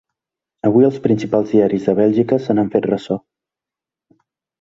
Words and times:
Avui 0.69 0.85
els 0.87 0.95
principals 1.03 1.53
diaris 1.55 1.85
de 1.89 1.95
Bèlgica 1.99 2.39
se 2.47 2.55
n’han 2.57 2.73
fet 2.77 2.87
ressò. 2.93 3.19